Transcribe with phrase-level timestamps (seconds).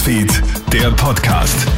[0.00, 1.68] Newsfeed, der Podcast.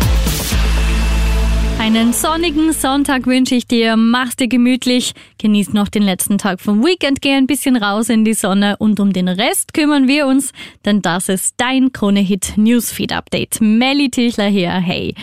[1.81, 3.97] Einen sonnigen Sonntag wünsche ich dir.
[3.97, 5.15] Mach's dir gemütlich.
[5.39, 7.21] Genieß noch den letzten Tag vom Weekend.
[7.21, 10.53] Geh ein bisschen raus in die Sonne und um den Rest kümmern wir uns,
[10.85, 13.61] denn das ist dein Krone-Hit Newsfeed Update.
[13.61, 14.71] Melly Tichler hier.
[14.71, 15.17] Hey.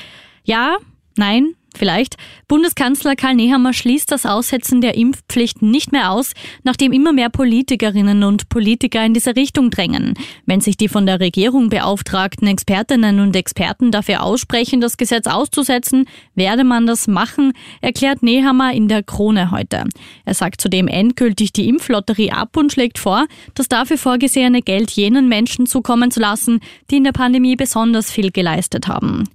[0.44, 0.76] Ja,
[1.16, 2.18] nein, Vielleicht.
[2.50, 6.34] Bundeskanzler Karl Nehammer schließt das Aussetzen der Impfpflicht nicht mehr aus,
[6.64, 10.16] nachdem immer mehr Politikerinnen und Politiker in diese Richtung drängen.
[10.46, 16.04] Wenn sich die von der Regierung beauftragten Expertinnen und Experten dafür aussprechen, das Gesetz auszusetzen,
[16.36, 19.86] werde man das machen, erklärt Nehammer in der Krone heute.
[20.26, 23.26] Er sagt zudem endgültig die Impflotterie ab und schlägt vor,
[23.56, 26.60] das dafür vorgesehene Geld jenen Menschen zukommen zu lassen,
[26.92, 29.30] die in der Pandemie besonders viel geleistet haben.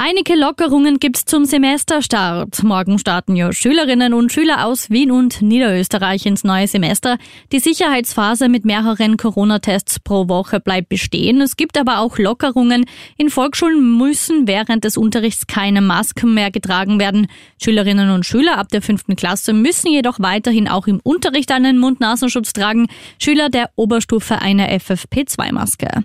[0.00, 2.62] Einige Lockerungen gibt's zum Semesterstart.
[2.62, 7.18] Morgen starten ja Schülerinnen und Schüler aus Wien und Niederösterreich ins neue Semester.
[7.50, 11.40] Die Sicherheitsphase mit mehreren Corona-Tests pro Woche bleibt bestehen.
[11.40, 12.84] Es gibt aber auch Lockerungen.
[13.16, 17.26] In Volksschulen müssen während des Unterrichts keine Masken mehr getragen werden.
[17.60, 22.52] Schülerinnen und Schüler ab der fünften Klasse müssen jedoch weiterhin auch im Unterricht einen Mund-Nasenschutz
[22.52, 22.86] tragen.
[23.20, 26.04] Schüler der Oberstufe eine FFP2-Maske.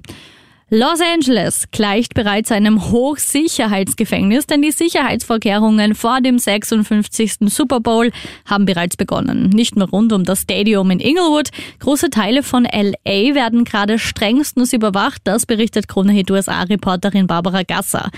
[0.69, 7.35] Los Angeles gleicht bereits einem Hochsicherheitsgefängnis, denn die Sicherheitsvorkehrungen vor dem 56.
[7.47, 8.11] Super Bowl
[8.45, 9.49] haben bereits begonnen.
[9.49, 14.73] Nicht nur rund um das Stadium in Inglewood, große Teile von LA werden gerade strengstens
[14.73, 18.09] überwacht, das berichtet Krone USA-Reporterin Barbara Gasser.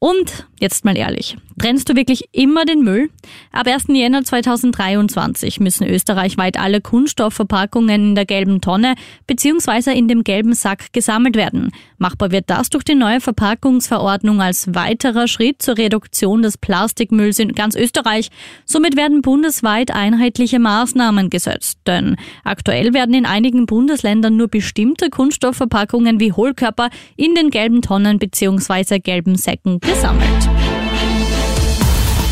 [0.00, 3.10] Und jetzt mal ehrlich, trennst du wirklich immer den Müll?
[3.50, 3.86] Ab 1.
[3.88, 8.94] Jänner 2023 müssen österreichweit alle Kunststoffverpackungen in der gelben Tonne
[9.26, 9.92] bzw.
[9.98, 11.72] in dem gelben Sack gesammelt werden.
[11.98, 17.52] Machbar wird das durch die neue Verpackungsverordnung als weiterer Schritt zur Reduktion des Plastikmülls in
[17.54, 18.30] ganz Österreich.
[18.64, 21.80] Somit werden bundesweit einheitliche Maßnahmen gesetzt.
[21.88, 28.20] Denn aktuell werden in einigen Bundesländern nur bestimmte Kunststoffverpackungen wie Hohlkörper in den gelben Tonnen
[28.20, 29.00] bzw.
[29.00, 30.48] gelben Säcken gesammelt.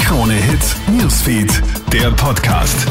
[0.04, 2.86] Krone Hits, Newsfeed, der Podcast.